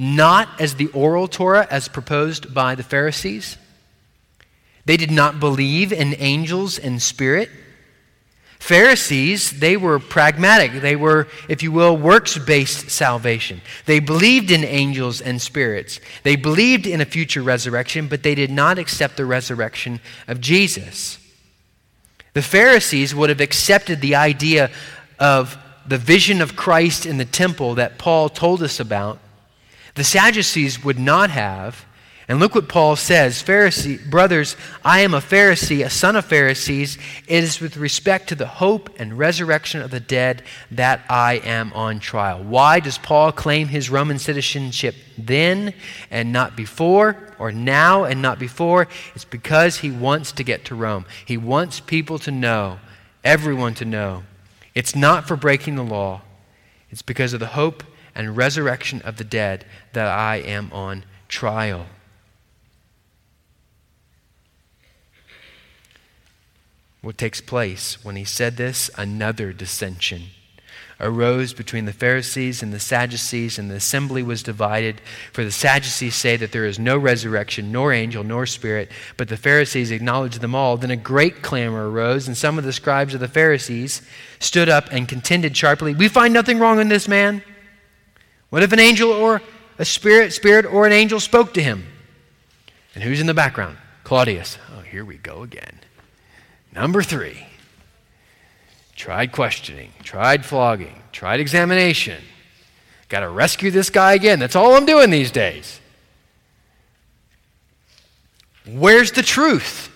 [0.00, 3.58] not as the oral Torah as proposed by the Pharisees.
[4.86, 7.50] They did not believe in angels and spirit.
[8.58, 10.80] Pharisees, they were pragmatic.
[10.80, 13.60] They were, if you will, works based salvation.
[13.84, 16.00] They believed in angels and spirits.
[16.22, 21.18] They believed in a future resurrection, but they did not accept the resurrection of Jesus.
[22.32, 24.70] The Pharisees would have accepted the idea
[25.18, 29.18] of the vision of Christ in the temple that Paul told us about
[29.94, 31.84] the Sadducees would not have,
[32.30, 36.96] And look what Paul says Pharisee, brothers, I am a Pharisee, a son of Pharisees.
[37.26, 41.72] It is with respect to the hope and resurrection of the dead that I am
[41.72, 42.40] on trial.
[42.44, 45.74] Why does Paul claim his Roman citizenship then
[46.08, 48.86] and not before, or now and not before?
[49.16, 51.06] It's because he wants to get to Rome.
[51.26, 52.78] He wants people to know,
[53.24, 54.22] everyone to know.
[54.72, 56.20] It's not for breaking the law,
[56.90, 57.82] it's because of the hope
[58.14, 61.86] and resurrection of the dead that I am on trial.
[67.02, 68.90] What takes place when he said this?
[68.96, 70.24] Another dissension
[71.00, 75.00] arose between the Pharisees and the Sadducees, and the assembly was divided.
[75.32, 79.36] For the Sadducees say that there is no resurrection, nor angel, nor spirit, but the
[79.36, 80.76] Pharisees acknowledge them all.
[80.76, 84.02] Then a great clamor arose, and some of the scribes of the Pharisees
[84.38, 87.42] stood up and contended sharply We find nothing wrong in this man.
[88.50, 89.40] What if an angel or
[89.78, 91.86] a spirit, spirit or an angel spoke to him?
[92.94, 93.78] And who's in the background?
[94.04, 94.58] Claudius.
[94.76, 95.80] Oh, here we go again.
[96.72, 97.46] Number three,
[98.96, 102.22] tried questioning, tried flogging, tried examination.
[103.08, 104.38] Got to rescue this guy again.
[104.38, 105.80] That's all I'm doing these days.
[108.66, 109.90] Where's the truth?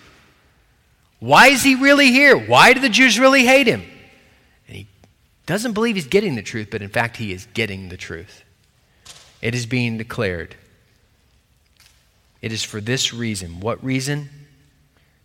[1.20, 2.36] Why is he really here?
[2.36, 3.82] Why do the Jews really hate him?
[4.68, 4.86] And he
[5.46, 8.43] doesn't believe he's getting the truth, but in fact, he is getting the truth.
[9.44, 10.56] It is being declared.
[12.42, 13.60] It is for this reason.
[13.60, 14.28] What reason?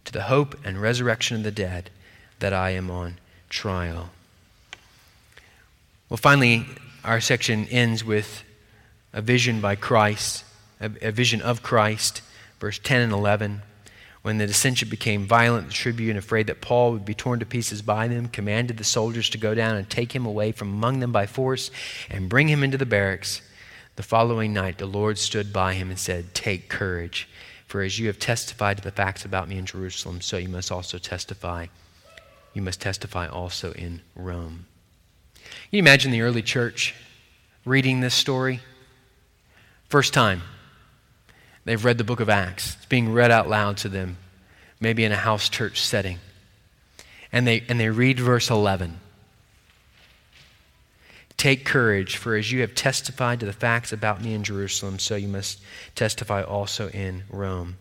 [0.10, 1.92] to the hope and resurrection of the dead
[2.40, 4.10] that I am on trial.
[6.10, 6.66] Well, finally,
[7.04, 8.44] our section ends with
[9.14, 10.44] a vision by Christ,
[10.82, 12.24] a, vision of Christ,
[12.60, 13.62] verse 10 and 11.
[14.24, 17.84] When the dissension became violent, the tribune, afraid that Paul would be torn to pieces
[17.84, 21.12] by them, commanded the soldiers to go down and take him away from among them
[21.12, 21.70] by force
[22.10, 23.44] and bring him into the barracks.
[24.00, 27.28] The following night, the Lord stood by him and said, Take courage.
[27.68, 30.72] For as you have testified to the facts about me in Jerusalem, so you must
[30.72, 31.66] also testify.
[32.54, 34.68] You must testify also in Rome.
[35.34, 36.96] Can you imagine the early church
[37.66, 38.62] reading this story?
[39.90, 40.44] First time
[41.66, 42.78] they've read the book of Acts.
[42.78, 44.16] It's being read out loud to them,
[44.80, 46.20] maybe in a house church setting.
[47.34, 48.98] And they, and they read verse 11.
[51.40, 55.16] Take courage, for as you have testified to the facts about me in Jerusalem, so
[55.16, 55.62] you must
[55.96, 57.78] testify also in Rome.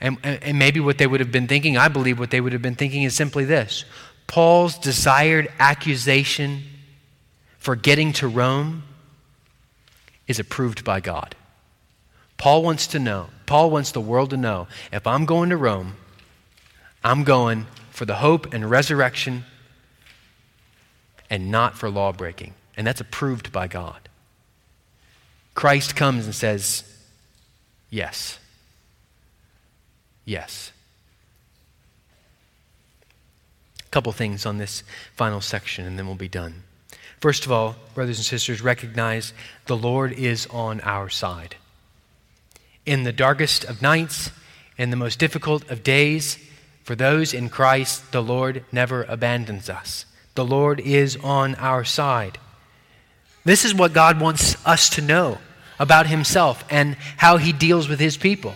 [0.00, 2.62] And, and, maybe what they would have been thinking, I believe what they would have
[2.62, 3.84] been thinking is simply this
[4.26, 6.62] Paul's desired accusation
[7.58, 8.82] for getting to Rome
[10.26, 11.36] is approved by God.
[12.38, 15.94] Paul wants to know, Paul wants the world to know if I'm going to Rome,
[17.04, 19.44] I'm going for the hope and resurrection
[21.28, 24.08] and not for law breaking and that's approved by God.
[25.54, 26.84] Christ comes and says,
[27.90, 28.38] Yes.
[30.24, 30.72] Yes.
[33.80, 34.84] A couple things on this
[35.16, 36.62] final section, and then we'll be done.
[37.20, 39.34] First of all, brothers and sisters, recognize
[39.66, 41.56] the Lord is on our side.
[42.86, 44.30] In the darkest of nights,
[44.78, 46.38] in the most difficult of days,
[46.84, 50.06] for those in Christ, the Lord never abandons us.
[50.34, 52.38] The Lord is on our side.
[53.44, 55.38] This is what God wants us to know
[55.78, 58.54] about himself and how he deals with his people.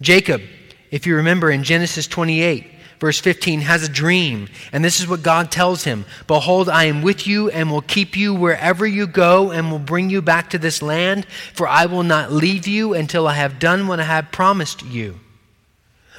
[0.00, 0.42] Jacob,
[0.90, 2.66] if you remember in Genesis 28,
[3.00, 7.02] verse 15, has a dream, and this is what God tells him Behold, I am
[7.02, 10.58] with you and will keep you wherever you go and will bring you back to
[10.58, 14.30] this land, for I will not leave you until I have done what I have
[14.30, 15.18] promised you.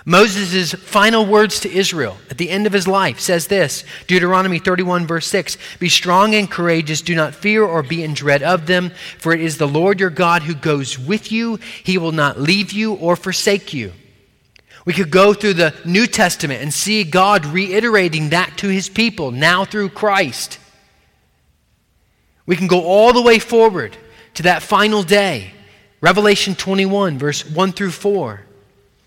[0.05, 5.07] Moses' final words to Israel at the end of his life says this Deuteronomy 31,
[5.07, 8.91] verse 6 Be strong and courageous, do not fear or be in dread of them,
[9.17, 11.57] for it is the Lord your God who goes with you.
[11.83, 13.93] He will not leave you or forsake you.
[14.85, 19.31] We could go through the New Testament and see God reiterating that to his people
[19.31, 20.59] now through Christ.
[22.45, 23.95] We can go all the way forward
[24.33, 25.53] to that final day.
[26.01, 28.41] Revelation 21, verse 1 through 4.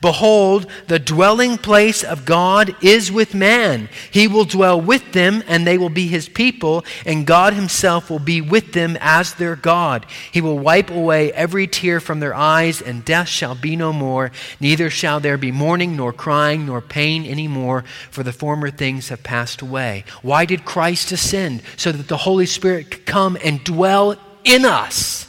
[0.00, 3.90] Behold, the dwelling place of God is with man.
[4.10, 8.18] He will dwell with them, and they will be his people, and God himself will
[8.18, 10.06] be with them as their God.
[10.32, 14.30] He will wipe away every tear from their eyes, and death shall be no more.
[14.58, 19.10] Neither shall there be mourning, nor crying, nor pain any more, for the former things
[19.10, 20.04] have passed away.
[20.22, 21.62] Why did Christ ascend?
[21.76, 25.26] So that the Holy Spirit could come and dwell in us.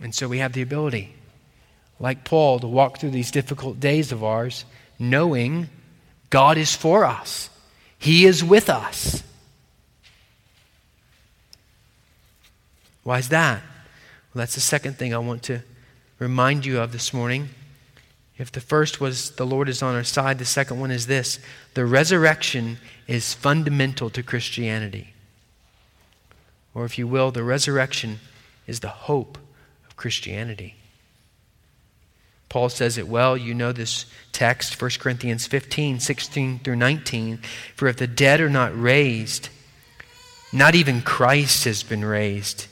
[0.00, 1.14] And so we have the ability
[2.00, 4.64] like Paul, to walk through these difficult days of ours
[4.98, 5.68] knowing
[6.30, 7.50] God is for us,
[7.98, 9.22] He is with us.
[13.02, 13.60] Why is that?
[13.62, 15.62] Well, that's the second thing I want to
[16.18, 17.50] remind you of this morning.
[18.36, 21.38] If the first was the Lord is on our side, the second one is this
[21.74, 25.14] the resurrection is fundamental to Christianity.
[26.74, 28.18] Or, if you will, the resurrection
[28.66, 29.38] is the hope
[29.86, 30.74] of Christianity.
[32.54, 33.36] Paul says it well.
[33.36, 37.38] You know this text, 1 Corinthians 15, 16 through 19.
[37.74, 39.48] For if the dead are not raised,
[40.52, 42.68] not even Christ has been raised.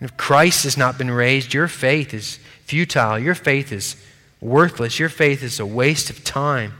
[0.00, 3.16] And if Christ has not been raised, your faith is futile.
[3.16, 3.94] Your faith is
[4.40, 4.98] worthless.
[4.98, 6.72] Your faith is a waste of time.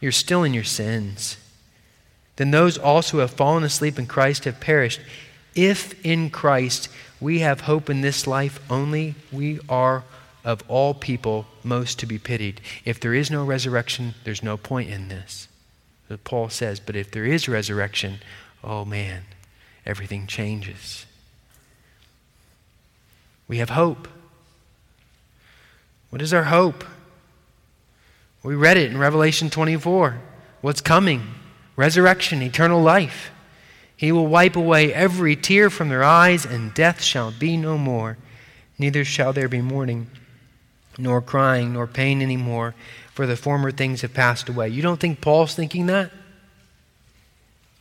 [0.00, 1.36] You're still in your sins.
[2.36, 5.00] Then those also who have fallen asleep in Christ have perished.
[5.54, 6.88] If in Christ
[7.20, 10.02] we have hope in this life only, we are
[10.46, 12.60] of all people most to be pitied.
[12.84, 15.48] If there is no resurrection, there's no point in this.
[16.22, 18.20] Paul says, but if there is resurrection,
[18.62, 19.24] oh man,
[19.84, 21.04] everything changes.
[23.48, 24.06] We have hope.
[26.10, 26.84] What is our hope?
[28.44, 30.20] We read it in Revelation 24.
[30.60, 31.22] What's coming?
[31.74, 33.32] Resurrection, eternal life.
[33.96, 38.16] He will wipe away every tear from their eyes, and death shall be no more.
[38.78, 40.08] Neither shall there be mourning
[40.98, 42.74] nor crying, nor pain anymore,
[43.12, 44.68] for the former things have passed away.
[44.68, 46.10] You don't think Paul's thinking that?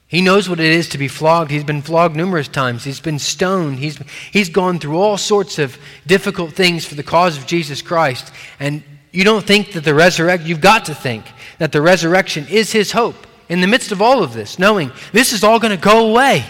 [0.08, 1.52] He knows what it is to be flogged.
[1.52, 2.84] He's been flogged numerous times.
[2.84, 3.80] He's been stoned.
[3.80, 3.98] He's,
[4.32, 8.32] he's gone through all sorts of difficult things for the cause of Jesus Christ.
[8.60, 11.26] And you don't think that the resurrection, you've got to think
[11.58, 15.34] that the resurrection is his hope in the midst of all of this, knowing this
[15.34, 16.46] is all going to go away.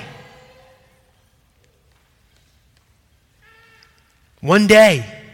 [4.41, 5.24] One day,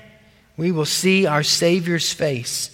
[0.62, 2.70] we will see our Savior's face.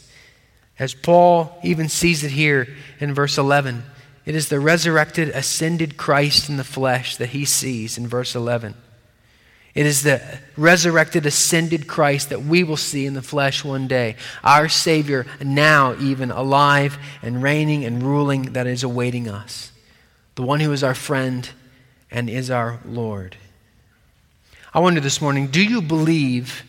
[0.77, 2.67] As Paul even sees it here
[2.99, 3.81] in verse 11.
[4.25, 8.75] It is the resurrected, ascended Christ in the flesh that he sees in verse 11.
[9.73, 10.21] It is the
[10.57, 14.17] resurrected, ascended Christ that we will see in the flesh one day.
[14.43, 19.71] Our Savior, now even alive and reigning and ruling, that is awaiting us.
[20.35, 21.49] The one who is our friend
[22.11, 23.37] and is our Lord.
[24.73, 26.65] I wonder this morning do you believe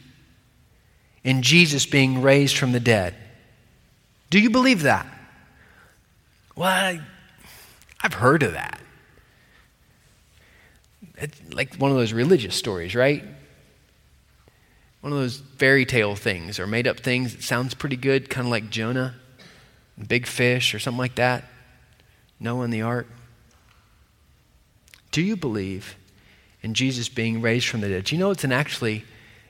[1.25, 3.14] in Jesus being raised from the dead.
[4.31, 5.07] Do you believe that?
[6.55, 7.01] Well, I,
[7.99, 8.81] have heard of that.
[11.16, 13.25] It's like one of those religious stories, right?
[15.01, 18.47] One of those fairy tale things or made up things that sounds pretty good, kind
[18.47, 19.14] of like Jonah,
[20.07, 21.45] big fish, or something like that.
[22.41, 23.07] Noah and the ark.
[25.11, 25.97] Do you believe
[26.62, 28.05] in Jesus being raised from the dead?
[28.05, 29.05] Do you know it's an actually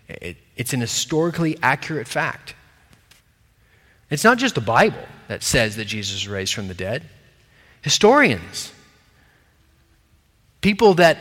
[0.09, 2.55] it, it's an historically accurate fact.
[4.11, 7.05] It's not just the Bible that says that Jesus was raised from the dead.
[7.83, 8.73] Historians,
[10.61, 11.19] people that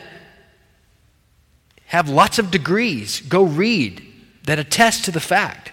[1.86, 4.02] have lots of degrees, go read
[4.44, 5.72] that attest to the fact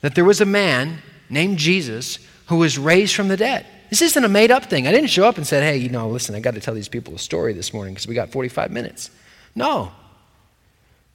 [0.00, 3.66] that there was a man named Jesus who was raised from the dead.
[3.90, 4.86] This isn't a made up thing.
[4.86, 6.88] I didn't show up and said, hey, you know, listen, I got to tell these
[6.88, 9.10] people a story this morning because we got 45 minutes.
[9.54, 9.92] No.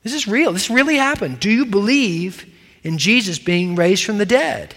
[0.04, 0.52] This is real.
[0.52, 1.39] This really happened.
[1.39, 2.45] Do you believe
[2.84, 4.76] in Jesus being raised from the dead?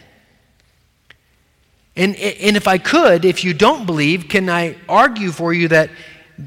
[1.97, 5.91] And, and if I could, if you don't believe, can I argue for you that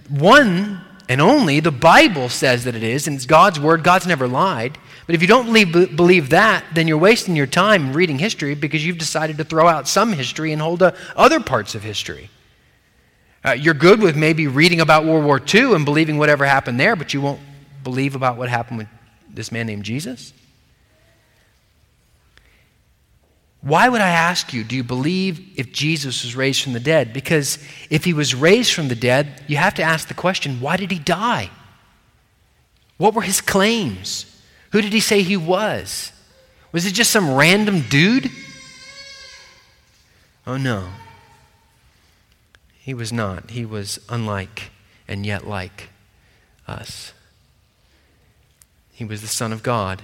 [0.09, 4.27] one and only the Bible says that it is, and it's God's word, God's never
[4.27, 4.77] lied.
[5.05, 8.85] But if you don't believe, believe that, then you're wasting your time reading history because
[8.85, 12.29] you've decided to throw out some history and hold other parts of history.
[13.45, 16.97] Uh, you're good with maybe reading about World War II and believing whatever happened there,
[16.97, 17.39] but you won't
[17.83, 18.87] believe about what happened with
[19.29, 20.33] this man named Jesus?
[23.61, 27.11] Why would I ask you, do you believe if Jesus was raised from the dead?
[27.11, 27.59] Because
[27.89, 30.91] if he was raised from the dead, you have to ask the question why did
[30.91, 31.49] he die?
[32.97, 34.25] What were his claims?
[34.71, 36.11] Who did he say he was?
[36.71, 38.31] Was it just some random dude?
[40.45, 40.89] Oh no.
[42.79, 43.51] He was not.
[43.51, 44.71] He was unlike
[45.07, 45.89] and yet like
[46.67, 47.11] us.
[48.97, 50.01] He was the Son of God.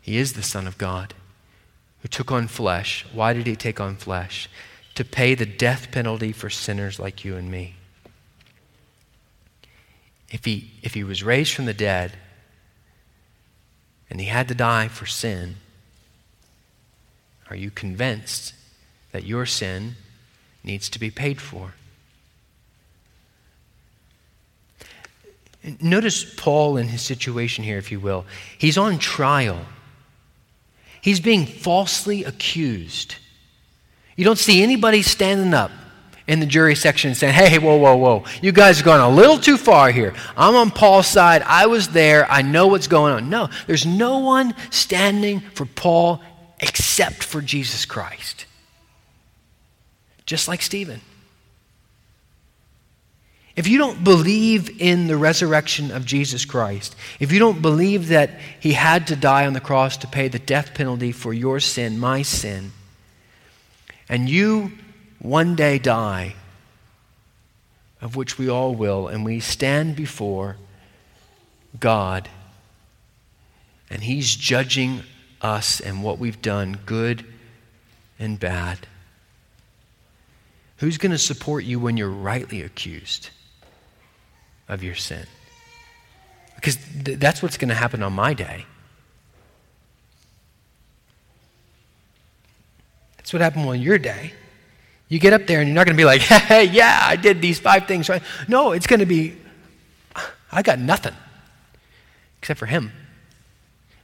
[0.00, 1.14] He is the Son of God
[2.00, 3.04] who took on flesh.
[3.12, 4.48] Why did he take on flesh?
[4.94, 7.74] To pay the death penalty for sinners like you and me.
[10.30, 12.16] If he, if he was raised from the dead
[14.08, 15.56] and he had to die for sin,
[17.50, 18.54] are you convinced
[19.10, 19.96] that your sin
[20.62, 21.74] needs to be paid for?
[25.80, 28.26] Notice Paul in his situation here, if you will.
[28.58, 29.60] He's on trial.
[31.00, 33.16] He's being falsely accused.
[34.16, 35.70] You don't see anybody standing up
[36.26, 39.38] in the jury section saying, hey, whoa, whoa, whoa, you guys have gone a little
[39.38, 40.14] too far here.
[40.36, 41.42] I'm on Paul's side.
[41.42, 42.30] I was there.
[42.30, 43.28] I know what's going on.
[43.28, 46.22] No, there's no one standing for Paul
[46.60, 48.46] except for Jesus Christ.
[50.24, 51.00] Just like Stephen.
[53.56, 58.30] If you don't believe in the resurrection of Jesus Christ, if you don't believe that
[58.58, 62.00] he had to die on the cross to pay the death penalty for your sin,
[62.00, 62.72] my sin,
[64.08, 64.72] and you
[65.20, 66.34] one day die,
[68.00, 70.56] of which we all will, and we stand before
[71.78, 72.28] God,
[73.88, 75.04] and he's judging
[75.40, 77.24] us and what we've done, good
[78.18, 78.88] and bad.
[80.78, 83.30] Who's going to support you when you're rightly accused?
[84.68, 85.26] Of your sin.
[86.56, 88.64] Because th- that's what's going to happen on my day.
[93.16, 94.32] That's what happened on your day.
[95.08, 97.40] You get up there and you're not going to be like, hey, yeah, I did
[97.40, 98.22] these five things right.
[98.48, 99.36] No, it's going to be,
[100.50, 101.14] I got nothing
[102.38, 102.92] except for him.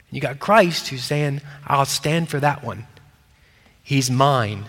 [0.08, 2.86] And you got Christ who's saying, I'll stand for that one.
[3.82, 4.64] He's mine.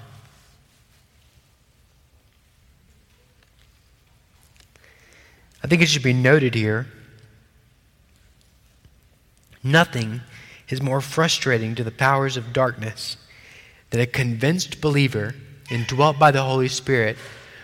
[5.64, 6.88] I think it should be noted here
[9.64, 10.22] nothing
[10.70, 13.18] is more frustrating to the powers of darkness
[13.91, 15.36] than a convinced believer
[15.70, 17.18] indwelt by the Holy Spirit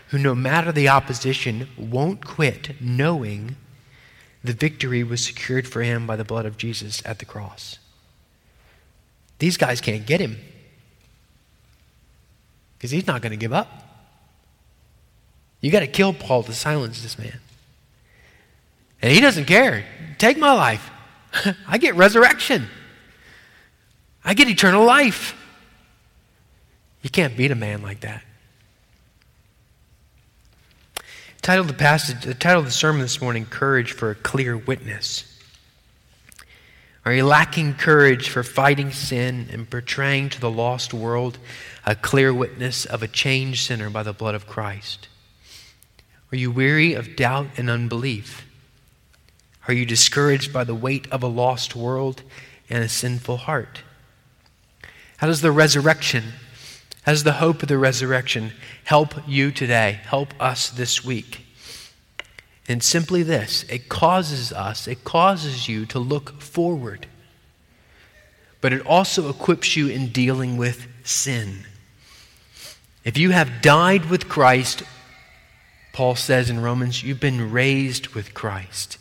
[0.09, 3.55] who, no matter the opposition, won't quit knowing
[4.43, 7.79] the victory was secured for him by the blood of Jesus at the cross.
[9.39, 10.37] These guys can't get him
[12.77, 13.83] because he's not going to give up.
[15.59, 17.39] You got to kill Paul to silence this man.
[19.01, 19.85] And he doesn't care.
[20.17, 20.89] Take my life.
[21.67, 22.67] I get resurrection.
[24.23, 25.35] I get eternal life.
[27.01, 28.23] You can't beat a man like that.
[31.41, 35.33] Title the passage, the title of the sermon this morning, Courage for a Clear Witness.
[37.05, 41.37] Are you lacking courage for fighting sin and portraying to the lost world
[41.85, 45.07] a clear witness of a changed sinner by the blood of Christ?
[46.33, 48.46] Are you weary of doubt and unbelief?
[49.67, 52.23] Are you discouraged by the weight of a lost world
[52.69, 53.81] and a sinful heart?
[55.17, 56.23] How does the resurrection,
[57.03, 58.53] how does the hope of the resurrection
[58.85, 61.41] help you today, help us this week?
[62.69, 67.07] And simply this it causes us, it causes you to look forward,
[68.61, 71.65] but it also equips you in dealing with sin.
[73.03, 74.83] If you have died with Christ,
[75.93, 78.97] Paul says in Romans, you've been raised with Christ.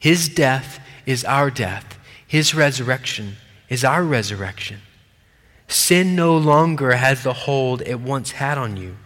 [0.00, 3.36] His death is our death, His resurrection
[3.68, 4.80] is our resurrection.
[5.68, 8.96] Sin no longer has the hold it once had on you.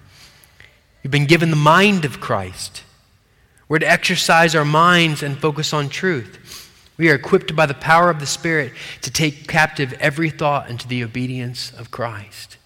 [1.03, 2.83] You've been given the mind of Christ.
[3.69, 6.71] We're to exercise our minds and focus on truth.
[6.97, 8.73] We are equipped by the power of the Spirit
[9.03, 12.57] to take captive every thought into the obedience of Christ.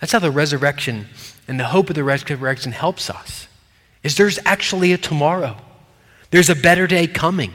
[0.00, 1.08] That's how the resurrection
[1.46, 3.48] and the hope of the resurrection helps us.
[4.02, 5.56] Is there's actually a tomorrow.
[6.32, 7.52] There's a better day coming.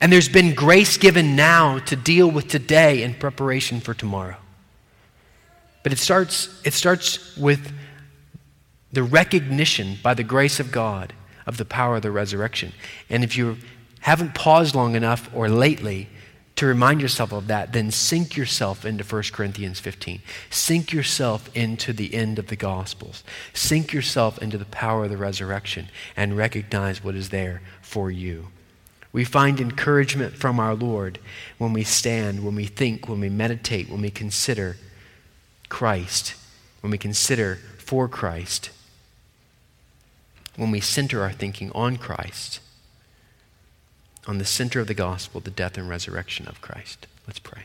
[0.00, 4.36] And there's been grace given now to deal with today in preparation for tomorrow.
[5.82, 7.72] But it starts, it starts with
[8.92, 11.12] the recognition by the grace of God
[11.46, 12.72] of the power of the resurrection.
[13.10, 13.56] And if you
[14.00, 16.08] haven't paused long enough or lately
[16.58, 20.20] to remind yourself of that, then sink yourself into 1 Corinthians 15.
[20.50, 23.22] Sink yourself into the end of the Gospels.
[23.54, 28.48] Sink yourself into the power of the resurrection and recognize what is there for you.
[29.12, 31.20] We find encouragement from our Lord
[31.58, 34.76] when we stand, when we think, when we meditate, when we consider
[35.68, 36.34] Christ,
[36.80, 38.70] when we consider for Christ,
[40.56, 42.58] when we center our thinking on Christ
[44.28, 47.06] on the center of the gospel, the death and resurrection of Christ.
[47.26, 47.62] Let's pray.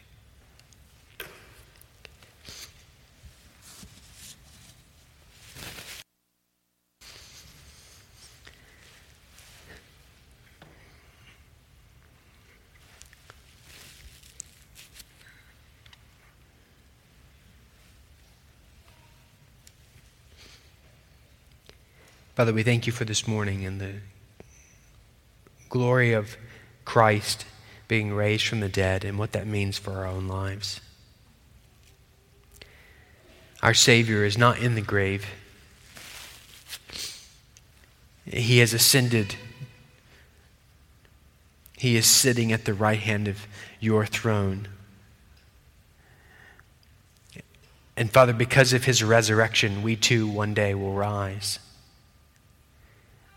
[22.35, 23.95] Father, we thank you for this morning and the
[25.69, 26.37] glory of
[26.85, 27.45] Christ
[27.87, 30.81] being raised from the dead and what that means for our own lives.
[33.61, 35.25] Our Savior is not in the grave.
[38.25, 39.35] He has ascended.
[41.77, 43.47] He is sitting at the right hand of
[43.79, 44.67] your throne.
[47.95, 51.59] And Father, because of his resurrection, we too one day will rise.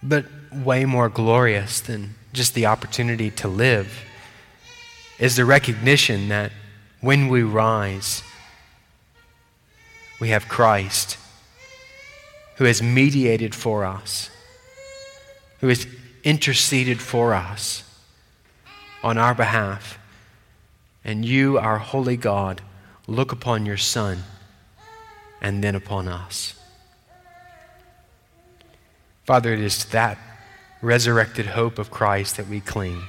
[0.02, 4.04] But way more glorious than just the opportunity to live
[5.18, 6.52] is the recognition that
[7.00, 8.22] when we rise,
[10.20, 11.18] we have Christ
[12.56, 14.30] who has mediated for us,
[15.60, 15.86] who has
[16.24, 17.82] interceded for us
[19.02, 19.98] on our behalf.
[21.04, 22.60] And you, our holy God,
[23.06, 24.18] look upon your Son
[25.40, 26.54] and then upon us.
[29.24, 30.18] Father, it is that
[30.82, 33.02] resurrected hope of Christ that we cling.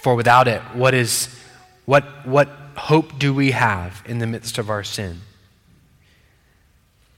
[0.00, 1.28] For without it, what is
[1.86, 5.20] what what hope do we have in the midst of our sin?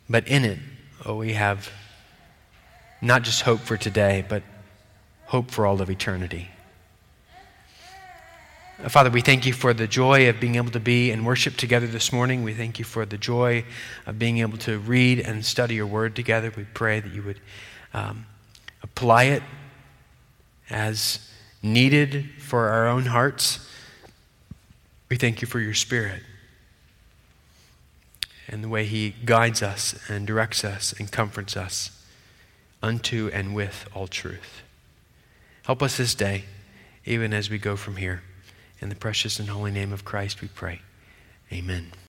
[0.08, 0.58] But in it,
[1.04, 1.70] oh, we have
[3.02, 4.42] not just hope for today, but
[5.26, 6.50] hope for all of eternity.
[8.88, 11.86] Father, we thank you for the joy of being able to be and worship together
[11.86, 12.42] this morning.
[12.42, 13.64] We thank you for the joy
[14.06, 16.50] of being able to read and study your word together.
[16.56, 17.40] We pray that you would
[17.92, 18.24] um,
[18.83, 19.43] apply it
[20.68, 21.31] as
[21.62, 23.66] needed for our own hearts.
[25.09, 26.22] We thank you for your spirit
[28.49, 32.05] and the way he guides us and directs us and comforts us
[32.83, 34.62] unto and with all truth.
[35.64, 36.45] Help us this day,
[37.05, 38.22] even as we go from here.
[38.81, 40.81] In the precious and holy name of Christ we pray.
[41.53, 41.93] Amen.